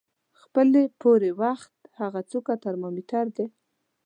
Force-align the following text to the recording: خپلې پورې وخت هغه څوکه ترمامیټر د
خپلې 0.41 0.83
پورې 1.01 1.29
وخت 1.41 1.73
هغه 1.99 2.21
څوکه 2.29 2.53
ترمامیټر 2.65 3.25
د 3.35 3.37